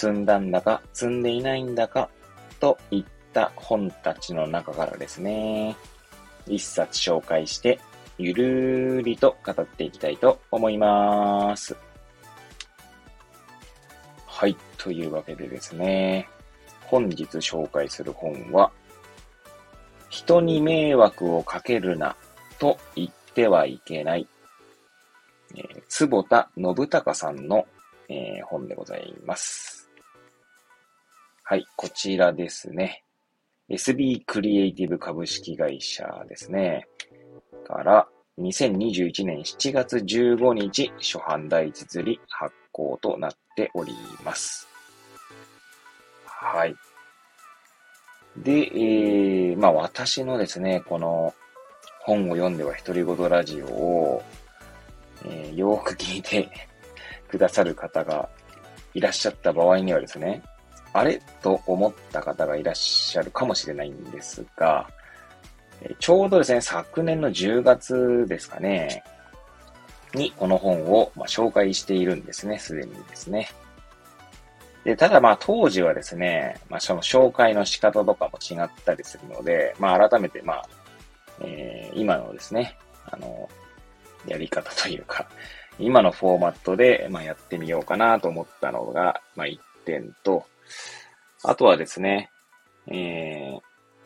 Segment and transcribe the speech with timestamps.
[0.00, 2.08] 積んだんだか積んでいないんだか、
[2.58, 3.04] といっ
[3.34, 5.76] た本たちの中からですね、
[6.46, 7.78] 一冊紹介して、
[8.16, 11.76] ゆるーりと語っていきたいと思います。
[14.24, 14.56] はい。
[14.78, 16.26] というわけでですね、
[16.86, 18.70] 本日紹介する本は、
[20.08, 22.16] 人に迷惑をかけるな
[22.58, 24.26] と言ってはいけない、
[25.56, 27.66] えー、坪田信孝さんの、
[28.08, 29.79] えー、本でございます。
[31.50, 33.02] はい、こちらですね。
[33.68, 36.86] SB クリエイティブ株式会社ですね。
[37.66, 38.06] から、
[38.38, 43.92] 2021年7月15日、初版大実利発行となっており
[44.24, 44.68] ます。
[46.24, 46.76] はい。
[48.36, 51.34] で、えー、まあ私のですね、この
[52.02, 54.22] 本を読んでは独り言ラジオを、
[55.24, 56.48] えー、よく聞いて
[57.28, 58.28] くださる方が
[58.94, 60.44] いらっしゃった場合にはですね、
[60.92, 61.20] あれ？
[61.42, 64.88] と思った方がいらっしゃるかもしれないんですが、
[65.98, 69.02] ちょうどですね、昨年の10月ですかね、
[70.14, 73.48] にこの本を、ま紹介しているんですね、すでにですね。
[74.84, 80.68] で、ただまあ当時はですね、まあその紹介の仕方とかも違ったりするので、まあ改めてまあ、
[81.42, 83.48] えー、今のですね、あの、
[84.26, 85.26] やり方というか、
[85.78, 90.44] 今のフォーマットで、まあ、やってみようかなと思ったのが、まあ、1点と、
[91.42, 92.30] あとはですね、
[92.86, 93.58] え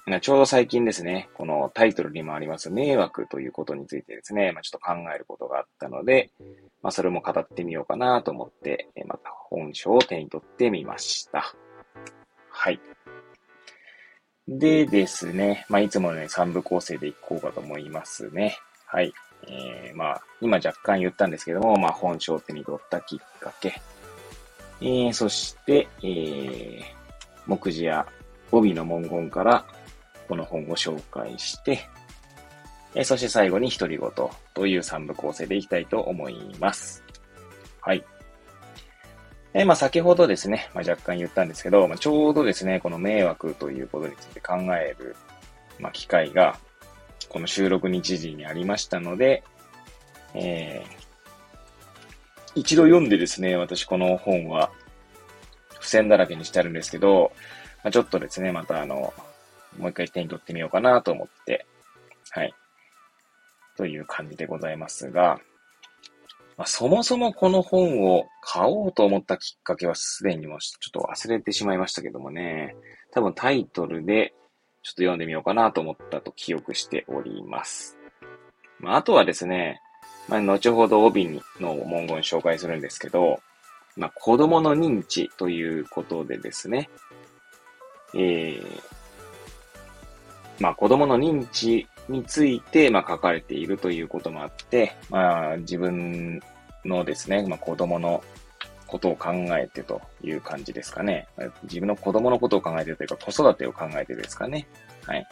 [0.06, 6.30] ー、ちょうど最近ですね、このタイトルにもあります迷惑ということについてですね、まあ、ちょっと考えることがあったので、
[6.82, 11.54] まあ、それも語ってみようかなと思って、また本書を手に取ってみました。
[12.50, 12.80] はい。
[14.46, 18.58] でですね、まあ、いつものね、3部構成でいこうかと思いますね。
[18.86, 19.14] はい。
[19.48, 23.80] えー、まあ、今若干言ったんですけども、まあ、本書を手に取ったきっかけ。
[24.80, 26.82] えー、そして、えー、
[27.46, 28.06] 目次や
[28.52, 29.64] 帯の文言から
[30.28, 31.88] この本を紹介して、
[32.94, 34.10] えー、そして最後に独り言
[34.54, 37.02] という3部構成でいきたいと思います。
[37.80, 38.04] はい。
[39.52, 45.14] えー、まあ先ほどですね、まあ、若干言ったんですけど、まあ、ちょうどですね、この迷惑ということについて考える、
[45.78, 46.58] まあ、機会が、
[47.28, 49.44] この収録日時にありましたので、
[50.34, 51.03] えー、
[52.54, 54.70] 一度読んでですね、私この本は、
[55.74, 57.32] 付箋だらけにしてあるんですけど、
[57.82, 59.12] まあ、ちょっとですね、またあの、
[59.78, 61.66] もう一回手に取ってみようかなと思って、
[62.30, 62.54] はい。
[63.76, 65.40] という感じでございますが、
[66.56, 72.76] まあ、そもそもこの本を買おうと思ったきっかけはすでにもちょっと忘れてしまいましたけどもね、
[73.12, 74.34] 多分タイトルで
[74.82, 77.98] ちょっと読んでみようかなと思ったと記憶しております。
[78.78, 79.80] まあ、あとはですね、
[80.28, 83.40] まあ、後ほど帯の文言紹介するんですけど、
[83.96, 86.88] まあ、子供の認知ということでですね、
[88.14, 88.80] えー、
[90.58, 96.40] まあ、子供の認知について、まあ、書かれているということもあって、まあ、自分
[96.84, 98.22] のですね、まあ、子供の
[98.86, 101.26] ことを考えてという感じですかね。
[101.64, 104.66] 自分の子供のことを考えてというか、子育てを考えてですかね。
[105.06, 105.26] はい。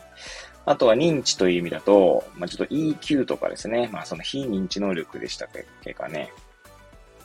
[0.65, 3.89] あとは認知という意味だと、まあ、ちょっと EQ とかですね。
[3.93, 5.49] まあ、その非認知能力でしたっ
[5.83, 6.33] けかね。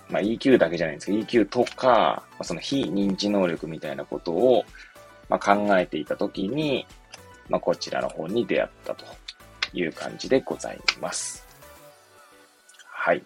[0.10, 4.64] まあ、EQ だけじゃないんですけど、EQ とか、まあ、その非認知能力みたいなことを、
[5.30, 6.86] まあ、考えていたときに、
[7.50, 9.06] まあ、こちらの方に出会ったと
[9.74, 11.46] いう感じでございます。
[12.86, 13.24] はい。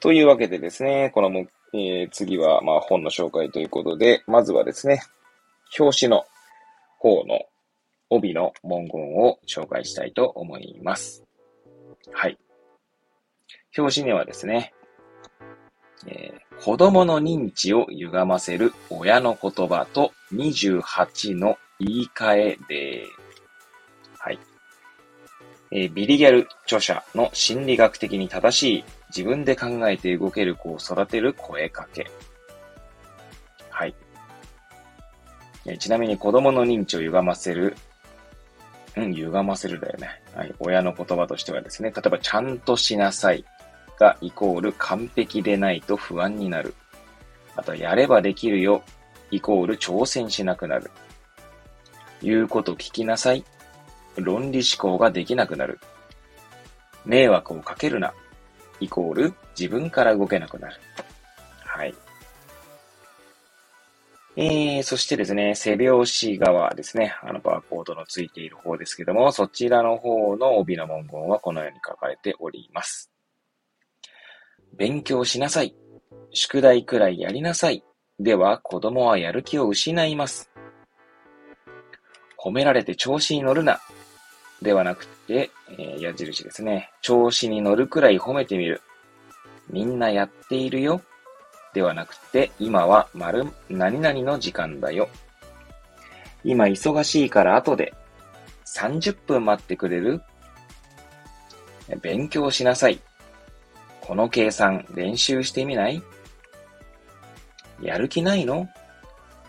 [0.00, 5.02] というわけでですね、このも、えー、次は、ま、本の紹介ということで、まずはですね、
[5.78, 6.24] 表紙の
[6.98, 7.40] 方の
[8.10, 11.24] 帯の文言を紹介したいと思います。
[12.12, 12.38] はい。
[13.76, 14.72] 表紙にはですね、
[16.06, 23.04] えー、子供の認知を歪ませる親の言葉と28の言い換えで、
[24.18, 24.38] はい。
[25.70, 28.84] えー、ビリギャル著者の心理学的に正しい
[29.14, 32.10] 自分で考えて動ける子を育てる声かけ。
[33.70, 33.94] はい。
[35.66, 37.76] えー、ちなみに子供の認知を歪ませる、
[38.98, 40.20] うん、歪ませるだよね。
[40.34, 40.54] はい。
[40.58, 43.44] 親の言葉としてはですね、例えばちゃんとしなさい
[43.98, 46.74] がイコール完璧でないと不安になる。
[47.54, 48.82] あと、やればできるよ、
[49.30, 50.90] イコール挑戦しなくなる。
[52.22, 53.44] 言うこと聞きなさい。
[54.16, 55.78] 論理思考ができなくなる。
[57.04, 58.12] 迷惑をかけるな。
[58.80, 60.76] イコール自分から動けなくなる。
[61.64, 61.94] はい。
[64.36, 67.16] えー、そしてですね、背拍子側ですね。
[67.22, 73.10] あの、バーコードのついている方ですけども、そちらの方の帯の文言はこのように書かれております。
[74.76, 75.74] 勉強しなさい。
[76.30, 77.82] 宿題くらいやりなさい。
[78.20, 80.50] では、子供はやる気を失います。
[82.38, 83.80] 褒められて調子に乗るな。
[84.62, 86.90] ではなくて、えー、矢印ですね。
[87.02, 88.82] 調子に乗るくらい褒めてみる。
[89.70, 91.02] みんなやっているよ。
[91.74, 95.08] ではなくて、今は丸、何々の時間だよ。
[96.44, 97.94] 今忙しいから後で。
[98.64, 100.22] 30分待ってくれる？
[102.02, 103.00] 勉強しなさい。
[104.00, 106.02] この計算練習してみない？
[107.80, 108.68] やる気ないの？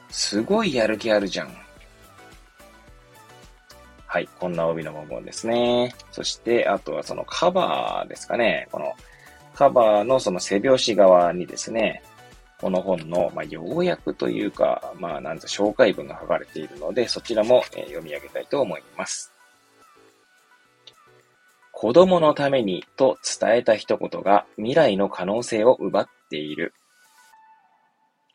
[0.10, 1.54] すごいやる気あるじゃん。
[4.06, 4.30] はい。
[4.40, 5.94] こんな帯の文言ですね。
[6.12, 8.68] そして、あとはそのカバーですかね。
[8.72, 8.94] この
[9.60, 12.02] カバーのその背拍子側にですね、
[12.62, 19.34] この本の、まあ、要約というか、まあ、なんと紹介文が書かれているので、そちらも、え読み上げたいと思います。
[21.74, 26.74] 子供のためにと伝えた一言が未来の可能性を奪っている。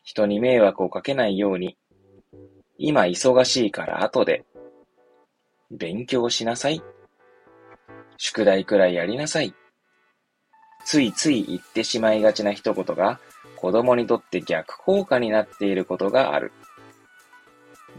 [0.03, 1.75] 人に迷惑をかけないように、
[2.77, 4.45] 今忙しいから後で
[5.71, 6.83] 勉強しなさい。
[8.17, 9.55] 宿題くらいやりなさい。
[10.85, 13.19] ついつい言ってしまいがちな一言が
[13.55, 16.51] 子供にとって逆効果になっていることがある。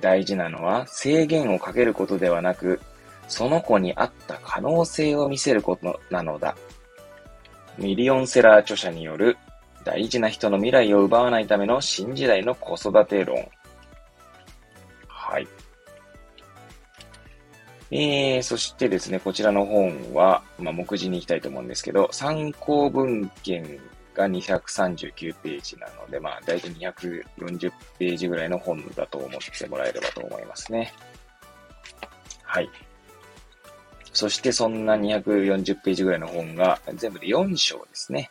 [0.00, 2.80] 大事なのは制限をかけることではなく、
[3.28, 6.56] その子に合った可能性を見せることなのだ。
[7.76, 9.36] ミリオンセラー著者による
[9.84, 13.48] 大事な人の未来を奪わないための新時代の子育て論。
[15.08, 15.48] はい。
[17.90, 23.78] えー、そしてですね、こちらの本は、まあ、目次に行きたいと思うんですけど、参考文献
[24.14, 30.92] が239ページなので、まあ、だいたい240ページぐらいの本だと思ってもらえればと思いますね。
[32.42, 32.70] はい。
[34.12, 38.30] そしてそんな240ページぐらいの本が全部で4章ですね。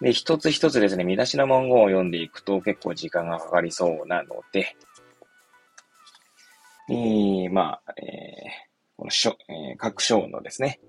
[0.00, 4.74] で、一つ一つですね、見出しの文言を読んでいくと結構時間がかかりそうなので、
[6.90, 8.06] えー、まあ、えー、
[8.96, 10.80] この書、えー、各章のですね、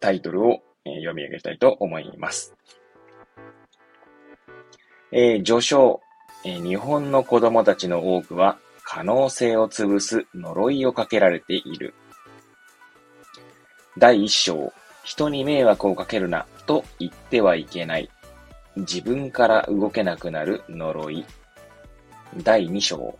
[0.00, 2.56] タイトルを、えー、読み上げたいと思います。
[5.12, 6.00] えー、序章、
[6.44, 11.94] えー、日本の子供たちの多くは可能性を潰す呪いをかけられている。
[13.96, 14.72] 第一章、
[15.04, 18.10] 人に迷惑をかけるなと言ってはいけない。
[18.74, 21.24] 自分から動けなくなる呪い。
[22.42, 23.16] 第二章、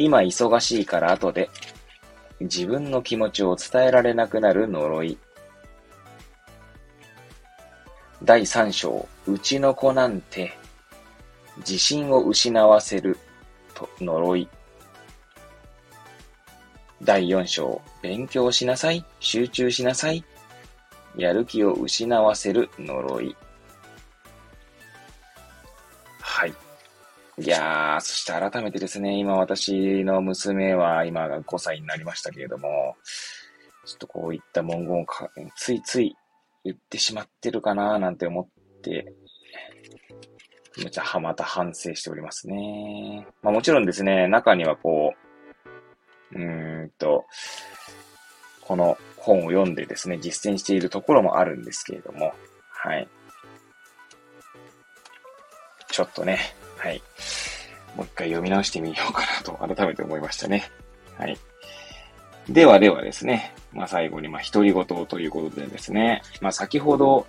[0.00, 1.50] 今忙しいから後で、
[2.40, 5.18] 自分の気持ちを伝えられなくなる呪い。
[8.22, 10.56] 第三章、うちの子なんて、
[11.58, 13.18] 自信を失わせる、
[13.74, 14.48] と、呪い。
[17.02, 20.24] 第四章、勉強しなさい、集中しなさい、
[21.14, 23.20] やる気を失わせる呪。
[23.20, 23.36] い。
[27.40, 32.96] いやー、そして改めてですね、今私の娘は今が5歳になりましたけれども、
[33.86, 36.14] ちょっとこういった文言をかついつい
[36.64, 39.14] 言ってしまってるかななんて思って、
[40.84, 43.26] めちゃはまた反省しておりますね。
[43.42, 45.14] まあもちろんですね、中にはこ
[46.34, 47.24] う、うーんと、
[48.60, 52.34] この本を読んでですね、実践しているところもあるんですけれども、
[52.68, 53.08] はい。
[55.90, 56.38] ちょっとね、
[56.80, 57.02] はい。
[57.94, 60.70] もう一回読み直してみようかなと改めて思いましたね。
[61.18, 61.36] はい。
[62.48, 67.26] ではではですね、まあ最後にまあ独り言ということでですね、まあ先ほど、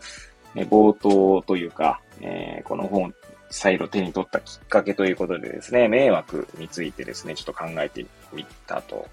[0.55, 3.13] ね、冒頭というか、えー、この本、
[3.49, 9.05] 再度手に取ったきっかけということでですね、迷惑についてですね、ちょっと考えてみたと、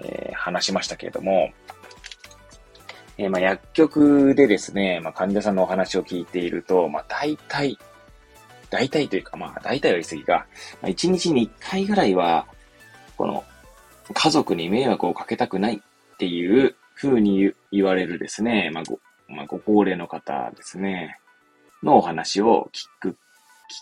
[0.00, 1.50] えー、話しましたけれども、
[3.16, 7.78] えー、まあ薬局でですね、まあ患者さんのお話を聞いていると、まあ大体
[8.74, 10.46] 大体というか、まあ、大体は言い過ぎか、
[10.82, 12.44] まあ、1日に1回ぐらいは、
[13.16, 13.44] この、
[14.12, 21.20] 家族に迷惑をかけたくないっていう風に言われるですね、まあご、まあ、ご高齢の方ですね、
[21.84, 23.14] のお話を聞く、聞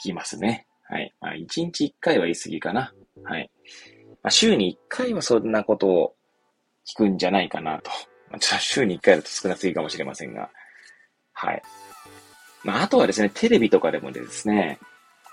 [0.03, 0.67] きますね。
[0.83, 1.15] はい。
[1.23, 2.93] まあ、1日1回は言い過ぎかな。
[3.25, 3.51] はい。
[4.23, 6.15] まあ、週に1回はそんなことを
[6.87, 7.91] 聞くんじゃないかなと。
[8.31, 10.51] まあ、ちょっと週に1回だと少なすぎかもしれませんが。
[11.33, 11.63] はい。
[12.65, 14.79] まあ、あとはですね、テレビとかでもですね、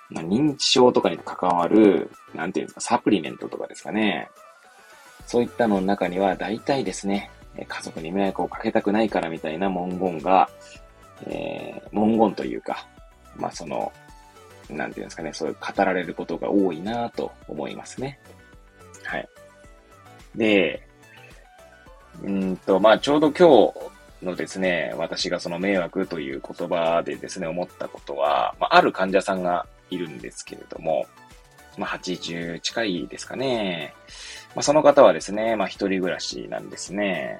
[0.09, 4.29] まあ、認知症とかに関わる、なんていうんですか、サプリメントとかですかね。
[5.25, 7.29] そういったのの中には、大体ですね、
[7.67, 10.49] 家族に迷惑をかけたくないからみたいな文言が、
[11.27, 12.87] えー、文言というか、
[13.35, 13.91] まあその、
[14.69, 18.19] なんていうんですかね、そういう語られることが多いなと思いますね。
[19.03, 19.29] はい。
[20.35, 20.87] で、
[22.23, 23.73] うんと、まあちょうど今日
[24.21, 31.07] のですね、私がその迷惑という言葉でですね、思ったことは、まあある患者さんがいるんですけれども、
[31.77, 33.93] まあ80近いですかね。
[34.55, 37.39] まあその方はですね、まあ一人暮らしなんですね。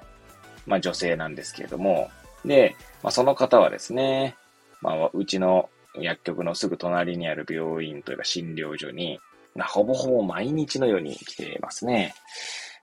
[0.66, 2.10] まあ女性なんですけれども、
[2.46, 4.36] で、まあその方はですね、
[4.82, 9.20] まあうちの薬局のすぐ隣にある病院というか診療所に、
[9.56, 12.14] まあ、ほぼほぼ毎日のように来ていますね。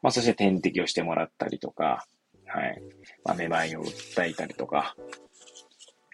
[0.02, 2.04] まあそして点滴をしてもらったりとか、
[2.46, 2.82] はい。
[3.24, 4.96] まあめまいを訴えたりとか、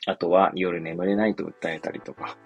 [0.06, 2.36] あとは夜眠れないと訴えたりとか、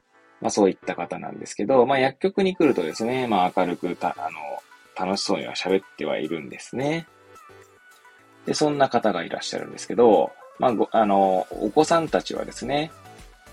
[0.40, 4.38] まあそういった方なんですけど、まあ薬局に来るとですね、まあ明るくた、あの、
[5.06, 7.06] 楽しそうには喋ってはいるんですね。
[8.44, 12.90] で、そんな方がいらっしゃるんですけど、まあ、ご、あの、お子さんたちはですね、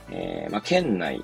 [0.09, 1.21] えー、まあ、県内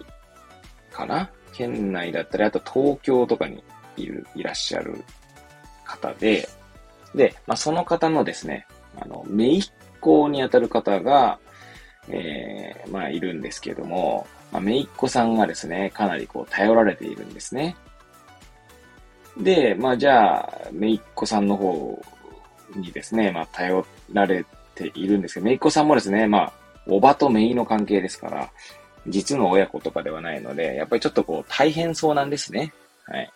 [0.92, 1.30] かな？
[1.54, 3.64] 県内だったり、あと東京とかに
[3.96, 5.04] いる、いらっしゃる
[5.86, 6.50] 方で、
[7.16, 8.68] で、まあ、その方のですね、
[8.98, 9.62] あの、姪っ
[10.00, 11.40] 子にあたる方が、
[12.10, 17.76] えー、まあ、いるんですけども、まあ、姪っ子さんがですね、かなりこう、頼られているんですね。
[19.38, 22.02] で、まあ、じゃあ、姪っ子さんの方
[22.76, 26.54] にですね、まあ、頼られているんですけど、めいっ子さんもですね、まあ、
[26.88, 28.50] おばとめいの関係ですから、
[29.08, 32.74] 実の親子とかではないので、やっぱりちょっとこう、大変そうなんですね。
[33.06, 33.32] はい。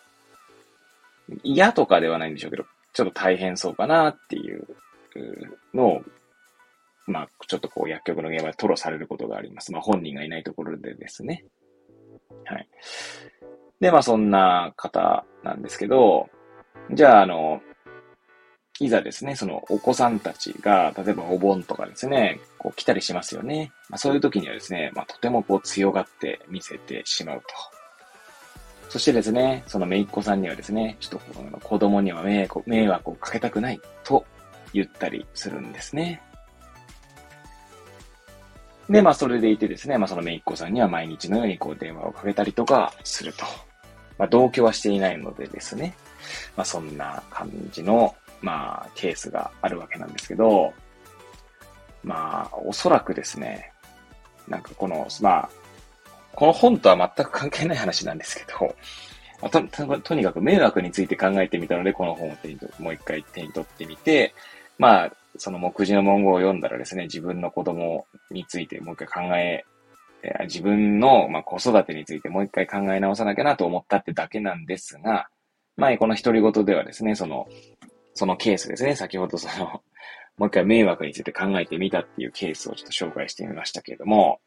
[1.42, 4.66] 嫌とかではないんでしょうけど、ちょっと大変そうかなっていう
[5.72, 6.02] の、
[7.06, 9.72] まあ、ちょっとこう、薬局の現場で吐露されることがあります。
[9.72, 11.44] まあ、本人がいないところでですね。
[12.44, 12.68] はい。
[13.80, 16.28] で、まあ、そんな方なんですけど、
[16.92, 17.60] じゃあ、あの、
[18.80, 23.70] いざですね、そのお子さんたちが、例えばお盆とかですね、こう来たりしますよね。
[23.88, 27.46] まあ、そういう時にはですね、まあ、とてもこう強がって見せてしまうと。
[28.88, 32.48] そしてですね、そのめいっ子さんにはですね、ちょっと子供には迷
[32.88, 34.24] 惑をかけたくないと
[34.74, 36.20] 言ったりするんですね。
[38.90, 43.44] で、まあそれでいてですね、まあそのめいっ子さんには毎日のようにこう電話をかけたりとかすると。
[44.18, 45.94] まあ同居はしていないのでですね、
[46.56, 48.14] まあそんな感じの
[48.44, 50.74] まあ、ケースがあるわけなんですけど、
[52.02, 53.72] まあ、おそらくですね、
[54.46, 55.50] なんかこの、まあ、
[56.34, 58.76] この本とは全く関係ない話なんですけど、
[59.48, 64.34] ととにかく迷惑について考えてみたので、この本を手にもう一回手に取ってみて、
[64.78, 69.64] まあ、その目次の文言を読んだらですね、自分の子供についてもう一回考え、
[70.44, 75.28] 自分の、ま、子育てについてもう一回考え直さなきゃなと思ったってだけなんですが、
[75.76, 77.48] まあ、この独り言ではですね、その、
[78.14, 78.94] そのケースですね。
[78.94, 79.82] 先ほどその、
[80.38, 84.40] もう一回迷惑について考えてみたっていうケースをちょっと紹介してみましたけれども、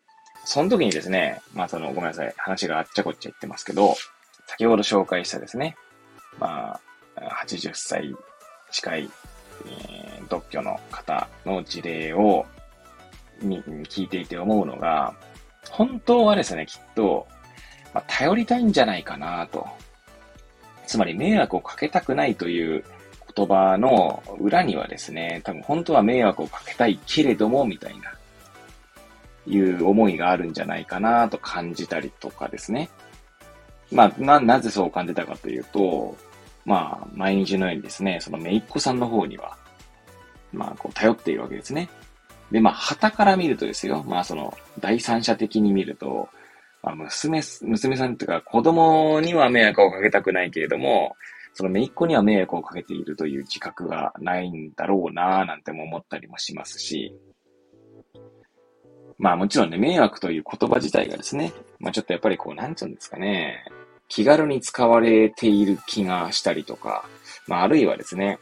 [0.44, 3.96] その時にですね、まあその、ごめんなさい、話があっちゃこっちゃ言ってますけど、
[4.48, 5.76] 先ほど紹介したですね、
[6.40, 6.80] ま
[7.16, 8.16] あ、80歳
[8.72, 9.10] 近い、
[9.66, 12.46] えー、独居の方の事例を
[13.42, 15.14] 聞いていて思うのが、
[15.70, 17.28] 本当はですね、きっと、
[17.94, 19.68] まあ、頼りたいんじゃないかなと。
[20.86, 22.84] つまり迷惑をかけたくないという
[23.36, 28.14] 言葉の裏にはですね、多分本当は迷惑をかけたいけれども、みたいな、
[29.46, 32.90] いう思いがあるんじゃないかなと感じたりとかですね。
[33.92, 36.18] まあ、な、なぜそう感じたかというと、
[36.68, 39.58] まあ、毎日のようにですね、そのめいっ子さんの方には、
[40.52, 41.90] まあ、こう、頼っているわけですね。
[42.52, 46.28] で、まあ、旗から見るとですよ、まあ、その、第三者的に見ると、
[46.84, 51.16] まあ、娘、娘さんというか、子供には迷惑をかけたくないけれども、
[51.54, 57.16] その姪っ子には迷惑をかけているという自覚がないんだろうなぁなんても思ったりもしますし、
[59.18, 63.66] まあもちろんね、迷惑という言葉自体がですね、まあちょっとやっぱりこう、なんつうんですかね、
[64.08, 67.06] 気軽に使われている気がしたりとか、
[67.48, 68.40] まああるいはですね、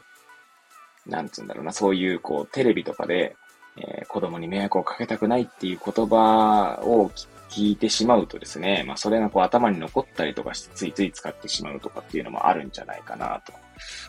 [1.06, 3.36] なんつうんだろうな、そういうこう、テレビとかで、
[3.76, 7.10] えー、子供に迷惑をかけたくないっていう言葉を
[7.50, 13.52] 聞いてしまうとですね、まあそれがこう頭に残ったりとかしてついつい使ってしまうとかっていうのもあるんじゃないかなと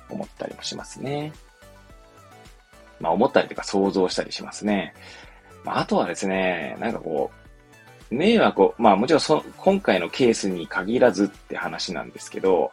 [0.10, 1.34] 思ったりもしますね。
[3.00, 4.94] まあ思ったりとか想像したりしますね。
[5.64, 7.47] まああとはですね、なんかこう、
[8.10, 12.72] 迷惑を、まあもちろんそ今回のケースに限らずって話なんですけど、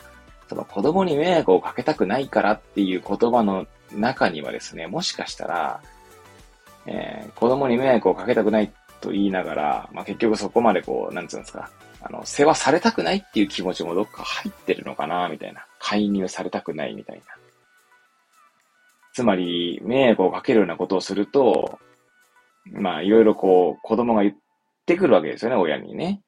[0.48, 5.80] その子供に迷惑をかけたくないからっていう言葉の中にはですね、もしかしたら、
[6.86, 11.70] えー、子供に迷惑をかけたくないと言いながら、まあ、結局そこまでこう、なんつうんですか、
[12.02, 15.66] あの、世話されたくないっていう気持ちもどっか入ってるのかな、みたいな。
[15.78, 17.22] 介入されたくないみたいな。
[19.12, 21.78] つまり、迷惑をかけるようなことをすると、
[22.72, 24.34] まあ、いろいろこう、子供が言っ
[24.84, 26.20] ってくるわけですよね、親にね。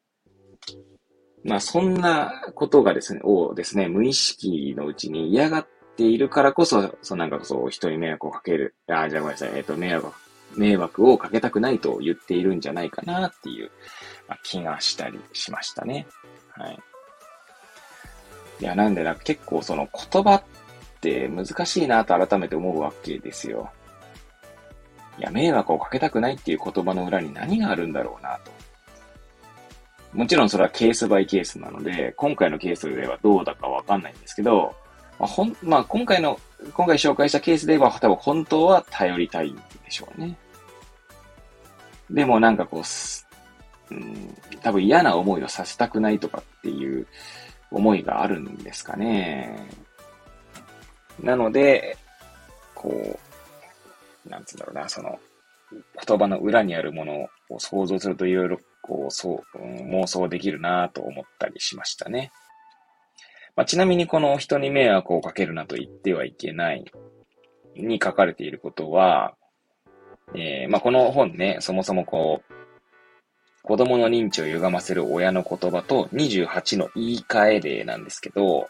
[1.45, 8.75] まあ、そんなことがですね、をですね、無意識のうちに嫌がっているからこそ、そなんかそう、人に迷惑をかける。
[8.89, 9.51] あ、じゃあごめんなさい。
[9.55, 10.13] えっ、ー、と、迷惑、
[10.57, 13.71] 迷惑をかけたくないと言っているんじゃないかなっていう、
[14.27, 16.07] まあ、気がしたりしましたね。
[16.49, 16.79] はい。
[18.61, 20.43] いや、なんでな、結構その言葉っ
[21.03, 23.71] て難しいなと改めて思うわけですよ。
[25.19, 28.53] いや、迷惑をかけたくないっていう言葉の裏に何があるんだろうなと。
[30.13, 34.75] もちろんそれはケースバイケースなので、今回のケースではどうだかわかんないんですけど、
[35.19, 36.39] まあ、ほん、まあ、今回の、
[36.73, 40.37] 今回紹介したケースで言えば、多分本当は頼りたいんでしょうね。
[42.11, 42.83] でもなんかこ
[43.91, 47.07] う、うん、多分嫌な思いをさせたくないとかっていう
[47.71, 49.69] 思いがあるんですかね。
[51.21, 51.97] なので、
[52.75, 53.25] こう、
[54.28, 55.18] なんつうんだろうな、その、
[56.06, 62.30] 言葉の裏にあるものを想像するといろいろこう、そう、うん、妄想できるなと思ったりしましたね。
[63.56, 66.85] まあ、ちなみにこの人に迷惑をかけるなと言ってはいけない
[67.75, 69.35] に書かれていることは、
[70.35, 72.54] えー、まあ、この本ね、そもそもこう、
[73.62, 78.68] 子供の認知を歪ませる親の言葉と28の言い換え例なんですけど、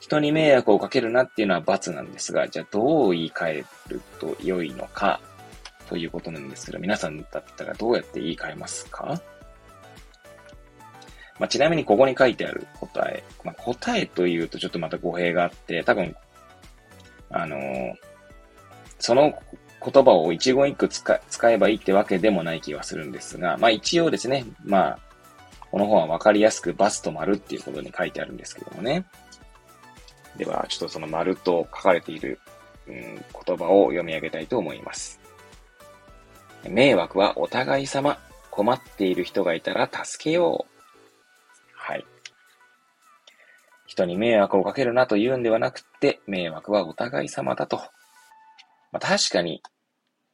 [0.00, 5.20] 人に迷惑をかけるなっていうのは罰なんですが、じゃあどう言い換えると良いのか
[5.88, 9.20] ということなんですけど、皆さんだったらどうやって言い換えますか？
[11.38, 16.14] まあ、ちなみにここに書いてある答え、まあ、答えというとちょっとまた語弊があって、多分、
[17.30, 17.94] あのー、
[18.98, 19.34] その
[19.84, 21.20] 言葉を一言一句使
[21.50, 24.98] えばいいってわけでもない気がするんですが、まあ一応ですね、まあ、
[25.72, 29.04] この本はわかりやすくバスと丸っていうことに書いてあるんですけどもね。
[30.36, 32.38] では、ちょっとその丸と書かれている、
[32.88, 35.20] うん、言葉を読み上げたいと思います。
[36.68, 38.18] 迷惑はお互い様。
[38.52, 40.82] 困っている人がいたら助けよう。
[41.74, 42.04] はい。
[43.86, 47.78] 人に迷惑をかけるなと言うんではなくて、迷惑はお互い様だと。
[48.92, 49.62] まあ、確かに、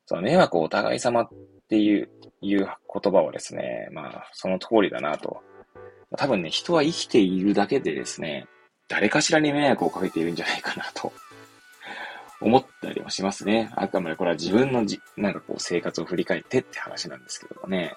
[0.06, 1.28] その迷惑をお互い様っ
[1.68, 5.40] ていう、いう言葉はですね、まあ、その通りだなと。
[6.16, 8.48] 多分ね、人は生きているだけでですね、
[8.88, 11.12] 誰かしらに迷惑をかけているんじゃないかなと
[12.40, 13.70] 思ったりもしますね。
[13.76, 17.94] あくまでこれは自分のじ、なんかこう生活を振り返ってって話なんですけどもね。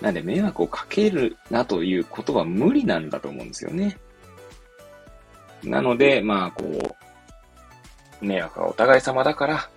[0.00, 3.96] なんで迷惑をかけるなということは無理なんだと思うんですよね。
[5.62, 6.96] なので、まあ、こ
[8.20, 9.68] う、迷惑はお互い様だから、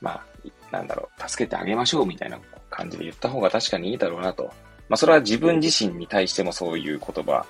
[0.00, 0.24] まあ、
[0.70, 2.38] なんだろう、助けてあげましょうみたいな
[2.70, 4.44] 感じで言った方が確かにいいだろうなと。
[4.88, 7.44] まあ、それは自分自身に対してもそういう言葉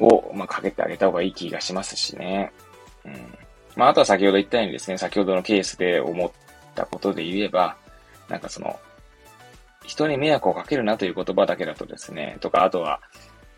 [0.00, 2.52] を、まあ、かけてあげた方がいい気がしますしね。
[3.04, 3.12] うん。
[3.76, 6.30] まあ、あとは先ほど言ったようにですね、先ほどのケースで思っ
[6.74, 7.76] たことで言えば、
[8.28, 8.78] なんかその、
[9.86, 13.00] 人に迷惑をかけるなという言葉だけだとですね、とか、あとは、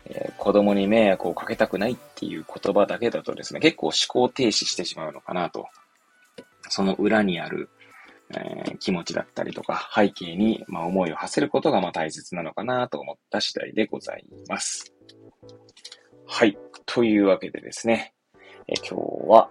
[0.05, 5.67] えー、子供に迷惑をかけたくないっていう言葉だけだとですね、結構思考停止してしまうのかなと。
[6.69, 7.69] その裏にある、
[8.35, 14.92] えー、気持ちだったりとか、背景に、まあ、思いを馳せることがまあ大切なのかなと思った次第でございます。
[16.25, 16.57] はい。
[16.85, 18.13] というわけでですね、
[18.67, 19.49] え、今日は、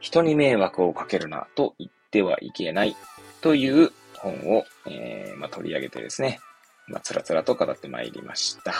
[0.00, 2.96] 人に迷惑をかけるなと言ってはいけない
[3.40, 6.40] という本を、えー、まあ、取り上げてですね、
[6.86, 8.72] まあ、つらつらと語ってまいりました。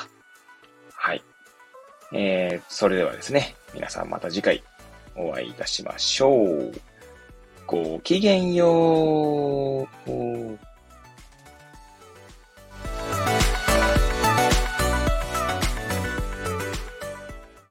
[0.94, 1.22] はい。
[2.12, 4.62] えー、それではですね、皆さんまた次回
[5.16, 6.72] お会いいたしましょう。
[7.66, 10.70] ごきげんよう。